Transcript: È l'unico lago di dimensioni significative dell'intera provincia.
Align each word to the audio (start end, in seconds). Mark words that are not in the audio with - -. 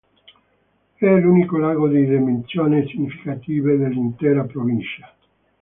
È 0.95 1.05
l'unico 1.19 1.59
lago 1.59 1.87
di 1.87 2.03
dimensioni 2.07 2.87
significative 2.87 3.77
dell'intera 3.77 4.45
provincia. 4.45 5.15